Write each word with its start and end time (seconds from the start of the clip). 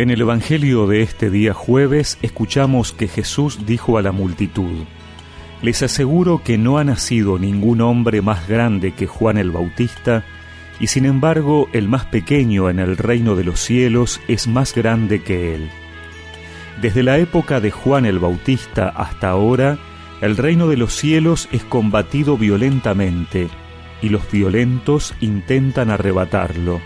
En 0.00 0.08
el 0.08 0.22
Evangelio 0.22 0.86
de 0.86 1.02
este 1.02 1.28
día 1.28 1.52
jueves 1.52 2.16
escuchamos 2.22 2.94
que 2.94 3.06
Jesús 3.06 3.66
dijo 3.66 3.98
a 3.98 4.02
la 4.02 4.12
multitud, 4.12 4.86
Les 5.60 5.82
aseguro 5.82 6.40
que 6.42 6.56
no 6.56 6.78
ha 6.78 6.84
nacido 6.84 7.38
ningún 7.38 7.82
hombre 7.82 8.22
más 8.22 8.48
grande 8.48 8.92
que 8.92 9.06
Juan 9.06 9.36
el 9.36 9.50
Bautista, 9.50 10.24
y 10.80 10.86
sin 10.86 11.04
embargo 11.04 11.68
el 11.74 11.86
más 11.86 12.06
pequeño 12.06 12.70
en 12.70 12.78
el 12.78 12.96
reino 12.96 13.36
de 13.36 13.44
los 13.44 13.60
cielos 13.60 14.22
es 14.26 14.48
más 14.48 14.74
grande 14.74 15.22
que 15.22 15.54
él. 15.54 15.68
Desde 16.80 17.02
la 17.02 17.18
época 17.18 17.60
de 17.60 17.70
Juan 17.70 18.06
el 18.06 18.18
Bautista 18.18 18.88
hasta 18.88 19.28
ahora, 19.28 19.76
el 20.22 20.38
reino 20.38 20.66
de 20.66 20.78
los 20.78 20.94
cielos 20.94 21.46
es 21.52 21.62
combatido 21.62 22.38
violentamente, 22.38 23.50
y 24.00 24.08
los 24.08 24.30
violentos 24.30 25.12
intentan 25.20 25.90
arrebatarlo 25.90 26.80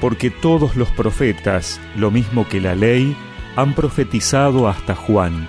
porque 0.00 0.30
todos 0.30 0.76
los 0.76 0.88
profetas, 0.90 1.80
lo 1.96 2.10
mismo 2.10 2.48
que 2.48 2.60
la 2.60 2.74
ley, 2.74 3.16
han 3.56 3.74
profetizado 3.74 4.68
hasta 4.68 4.94
Juan. 4.94 5.48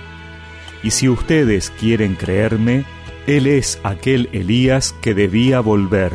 Y 0.84 0.92
si 0.92 1.10
ustedes 1.10 1.72
quieren 1.72 2.16
creerme, 2.16 2.86
Él 3.28 3.48
es 3.48 3.80
aquel 3.84 4.30
Elías 4.32 4.96
que 5.02 5.14
debía 5.14 5.60
volver. 5.60 6.14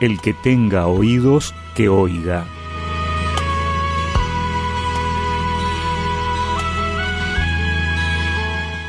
El 0.00 0.20
que 0.20 0.32
tenga 0.32 0.86
oídos, 0.86 1.54
que 1.74 1.88
oiga. 1.88 2.46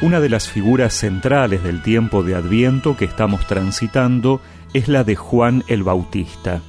Una 0.01 0.19
de 0.19 0.29
las 0.29 0.49
figuras 0.49 0.93
centrales 0.93 1.63
del 1.63 1.83
tiempo 1.83 2.23
de 2.23 2.33
Adviento 2.33 2.97
que 2.97 3.05
estamos 3.05 3.45
transitando 3.45 4.41
es 4.73 4.87
la 4.87 5.03
de 5.03 5.15
Juan 5.15 5.63
el 5.67 5.83
Bautista. 5.83 6.61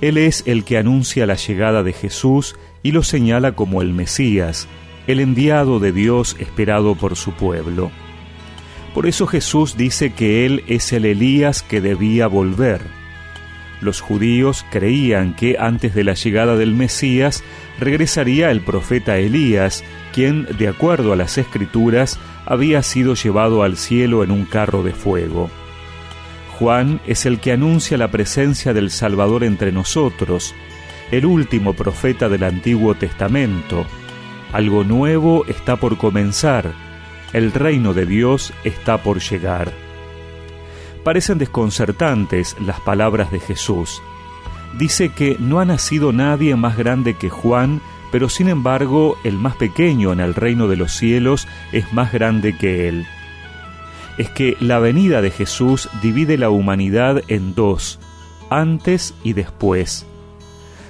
Él 0.00 0.16
es 0.16 0.42
el 0.46 0.64
que 0.64 0.78
anuncia 0.78 1.26
la 1.26 1.34
llegada 1.34 1.82
de 1.82 1.92
Jesús 1.92 2.56
y 2.82 2.92
lo 2.92 3.02
señala 3.02 3.52
como 3.52 3.82
el 3.82 3.92
Mesías, 3.92 4.66
el 5.06 5.20
enviado 5.20 5.78
de 5.78 5.92
Dios 5.92 6.36
esperado 6.38 6.94
por 6.94 7.16
su 7.16 7.32
pueblo. 7.32 7.90
Por 8.94 9.06
eso 9.06 9.26
Jesús 9.26 9.76
dice 9.76 10.12
que 10.12 10.46
Él 10.46 10.64
es 10.66 10.92
el 10.92 11.04
Elías 11.04 11.62
que 11.62 11.80
debía 11.80 12.26
volver. 12.26 12.80
Los 13.80 14.00
judíos 14.00 14.64
creían 14.70 15.34
que 15.34 15.56
antes 15.58 15.94
de 15.94 16.04
la 16.04 16.14
llegada 16.14 16.56
del 16.56 16.74
Mesías 16.74 17.42
regresaría 17.78 18.50
el 18.50 18.60
profeta 18.60 19.18
Elías, 19.18 19.84
quien, 20.12 20.46
de 20.58 20.68
acuerdo 20.68 21.12
a 21.12 21.16
las 21.16 21.38
escrituras, 21.38 22.18
había 22.46 22.82
sido 22.82 23.14
llevado 23.14 23.62
al 23.62 23.76
cielo 23.76 24.24
en 24.24 24.32
un 24.32 24.44
carro 24.44 24.82
de 24.82 24.92
fuego. 24.92 25.50
Juan 26.60 27.00
es 27.06 27.24
el 27.24 27.40
que 27.40 27.52
anuncia 27.52 27.96
la 27.96 28.10
presencia 28.10 28.74
del 28.74 28.90
Salvador 28.90 29.44
entre 29.44 29.72
nosotros, 29.72 30.54
el 31.10 31.24
último 31.24 31.72
profeta 31.72 32.28
del 32.28 32.44
Antiguo 32.44 32.94
Testamento. 32.94 33.86
Algo 34.52 34.84
nuevo 34.84 35.46
está 35.46 35.76
por 35.76 35.96
comenzar, 35.96 36.70
el 37.32 37.52
reino 37.52 37.94
de 37.94 38.04
Dios 38.04 38.52
está 38.62 39.02
por 39.02 39.20
llegar. 39.20 39.72
Parecen 41.02 41.38
desconcertantes 41.38 42.54
las 42.60 42.78
palabras 42.80 43.32
de 43.32 43.40
Jesús. 43.40 44.02
Dice 44.78 45.08
que 45.08 45.38
no 45.38 45.60
ha 45.60 45.64
nacido 45.64 46.12
nadie 46.12 46.56
más 46.56 46.76
grande 46.76 47.14
que 47.14 47.30
Juan, 47.30 47.80
pero 48.12 48.28
sin 48.28 48.50
embargo 48.50 49.16
el 49.24 49.38
más 49.38 49.56
pequeño 49.56 50.12
en 50.12 50.20
el 50.20 50.34
reino 50.34 50.68
de 50.68 50.76
los 50.76 50.92
cielos 50.92 51.48
es 51.72 51.90
más 51.94 52.12
grande 52.12 52.54
que 52.54 52.86
él 52.86 53.06
es 54.20 54.28
que 54.28 54.54
la 54.60 54.78
venida 54.78 55.22
de 55.22 55.30
Jesús 55.30 55.88
divide 56.02 56.36
la 56.36 56.50
humanidad 56.50 57.22
en 57.28 57.54
dos, 57.54 57.98
antes 58.50 59.14
y 59.24 59.32
después. 59.32 60.04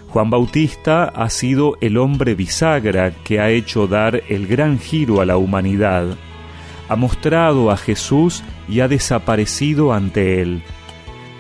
Juan 0.09 0.31
Bautista 0.31 1.05
ha 1.05 1.31
sido 1.31 1.79
el 1.81 1.97
hombre 1.97 2.35
bisagra 2.35 3.13
que 3.13 3.39
ha 3.39 3.51
hecho 3.51 3.87
dar 3.87 4.25
el 4.29 4.49
gran 4.49 4.81
giro 4.81 5.21
a 5.21 5.27
la 5.27 5.37
humanidad. 5.37 6.17
Ha 6.89 6.97
mostrado 6.97 7.71
a 7.71 7.77
Jesús 7.77 8.43
y 8.69 8.81
ha 8.81 8.89
desaparecido 8.89 9.93
ante 9.93 10.43
él. 10.43 10.65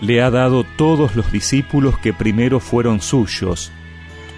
Le 0.00 0.22
ha 0.22 0.30
dado 0.30 0.62
todos 0.76 1.16
los 1.16 1.32
discípulos 1.32 1.98
que 1.98 2.12
primero 2.12 2.60
fueron 2.60 3.00
suyos. 3.00 3.72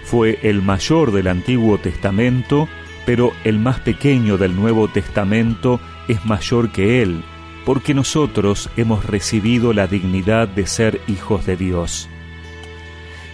Fue 0.05 0.39
el 0.43 0.63
mayor 0.63 1.13
del 1.13 1.29
Antiguo 1.29 1.77
Testamento, 1.77 2.67
pero 3.05 3.35
el 3.45 3.59
más 3.59 3.79
pequeño 3.81 4.39
del 4.39 4.57
Nuevo 4.57 4.89
Testamento 4.89 5.81
es 6.09 6.25
mayor 6.25 6.73
que 6.73 7.03
él 7.03 7.23
porque 7.65 7.95
nosotros 7.95 8.69
hemos 8.77 9.05
recibido 9.05 9.73
la 9.73 9.87
dignidad 9.87 10.49
de 10.49 10.67
ser 10.67 11.01
hijos 11.07 11.47
de 11.47 11.57
Dios. 11.57 12.09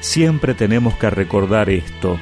Siempre 0.00 0.54
tenemos 0.54 0.94
que 0.94 1.10
recordar 1.10 1.70
esto, 1.70 2.18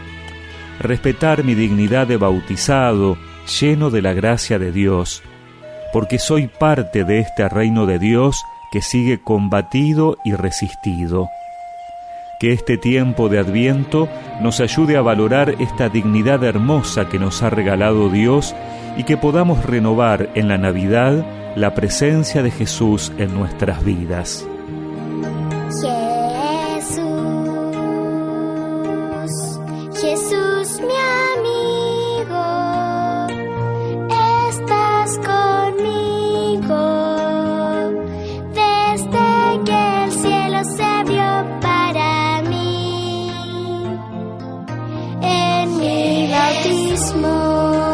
respetar 0.79 1.45
mi 1.45 1.55
dignidad 1.55 2.07
de 2.07 2.17
bautizado, 2.17 3.19
lleno 3.61 3.91
de 3.91 4.03
la 4.03 4.13
gracia 4.13 4.59
de 4.59 4.73
Dios, 4.73 5.23
porque 5.93 6.19
soy 6.19 6.49
parte 6.49 7.05
de 7.05 7.21
este 7.21 7.49
reino 7.49 7.87
de 7.87 7.99
Dios 7.99 8.43
que 8.73 8.83
sigue 8.83 9.21
combatido 9.23 10.17
y 10.25 10.33
resistido. 10.33 11.29
Que 12.39 12.53
este 12.53 12.77
tiempo 12.77 13.29
de 13.29 13.39
adviento 13.39 14.09
nos 14.43 14.61
ayude 14.61 14.97
a 14.97 15.03
valorar 15.03 15.55
esta 15.59 15.89
dignidad 15.89 16.45
hermosa 16.45 17.09
que 17.09 17.19
nos 17.19 17.43
ha 17.43 17.51
regalado 17.51 18.11
Dios 18.11 18.55
y 18.99 19.05
que 19.05 19.17
podamos 19.17 19.65
renovar 19.65 20.29
en 20.35 20.49
la 20.49 20.59
Navidad 20.59 21.25
la 21.57 21.75
presencia 21.75 22.43
de 22.43 22.51
Jesús 22.51 23.11
en 23.17 23.35
nuestras 23.35 23.83
vidas. 23.83 24.47
Jesús, 26.77 27.09
Jesús 29.99 30.81
mi 30.83 30.99
amigo, 31.33 32.45
estás 34.51 35.19
conmigo 35.25 36.85
desde 38.53 39.65
que 39.65 40.05
el 40.05 40.13
cielo 40.13 40.61
se 40.77 40.85
abrió 40.85 41.31
para 41.63 42.43
mí 42.43 43.31
en 45.23 45.79
mi 45.79 46.31
bautismo. 46.31 47.86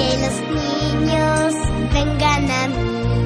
que 0.00 0.16
los 0.16 0.36
niños 0.58 1.54
vengan 1.92 2.50
a 2.50 2.68
mí. 2.68 3.19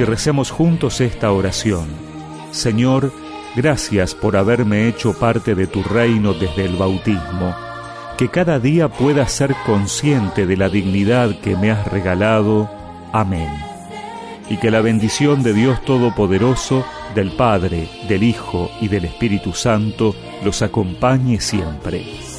Y 0.00 0.04
recemos 0.04 0.50
juntos 0.50 1.02
esta 1.02 1.30
oración. 1.30 1.86
Señor, 2.52 3.12
gracias 3.54 4.14
por 4.14 4.34
haberme 4.34 4.88
hecho 4.88 5.12
parte 5.12 5.54
de 5.54 5.66
tu 5.66 5.82
reino 5.82 6.32
desde 6.32 6.64
el 6.64 6.76
bautismo, 6.76 7.54
que 8.16 8.30
cada 8.30 8.58
día 8.58 8.88
pueda 8.88 9.28
ser 9.28 9.54
consciente 9.66 10.46
de 10.46 10.56
la 10.56 10.70
dignidad 10.70 11.38
que 11.40 11.54
me 11.54 11.70
has 11.70 11.86
regalado. 11.86 12.70
Amén. 13.12 13.50
Y 14.48 14.56
que 14.56 14.70
la 14.70 14.80
bendición 14.80 15.42
de 15.42 15.52
Dios 15.52 15.84
Todopoderoso, 15.84 16.82
del 17.14 17.32
Padre, 17.32 17.86
del 18.08 18.22
Hijo 18.22 18.70
y 18.80 18.88
del 18.88 19.04
Espíritu 19.04 19.52
Santo 19.52 20.14
los 20.42 20.62
acompañe 20.62 21.40
siempre. 21.40 22.29